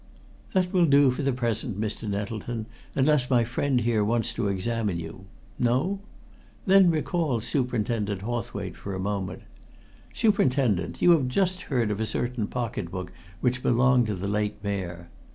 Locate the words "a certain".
12.01-12.47